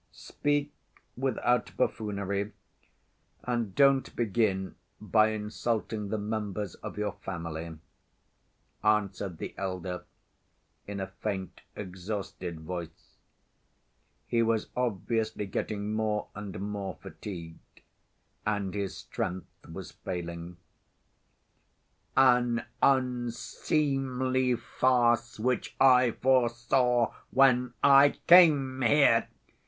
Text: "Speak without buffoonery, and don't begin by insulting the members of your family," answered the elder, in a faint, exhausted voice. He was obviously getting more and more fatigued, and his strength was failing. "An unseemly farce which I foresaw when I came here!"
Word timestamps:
"Speak 0.13 0.73
without 1.15 1.77
buffoonery, 1.77 2.53
and 3.43 3.75
don't 3.75 4.15
begin 4.15 4.73
by 4.99 5.27
insulting 5.27 6.09
the 6.09 6.17
members 6.17 6.73
of 6.73 6.97
your 6.97 7.11
family," 7.21 7.77
answered 8.83 9.37
the 9.37 9.53
elder, 9.59 10.05
in 10.87 10.99
a 10.99 11.05
faint, 11.05 11.61
exhausted 11.75 12.61
voice. 12.61 13.19
He 14.25 14.41
was 14.41 14.69
obviously 14.75 15.45
getting 15.45 15.93
more 15.93 16.29
and 16.33 16.59
more 16.59 16.95
fatigued, 16.99 17.81
and 18.43 18.73
his 18.73 18.97
strength 18.97 19.67
was 19.71 19.91
failing. 19.91 20.57
"An 22.17 22.63
unseemly 22.81 24.55
farce 24.55 25.39
which 25.39 25.75
I 25.79 26.09
foresaw 26.09 27.13
when 27.29 27.75
I 27.83 28.15
came 28.25 28.81
here!" 28.81 29.27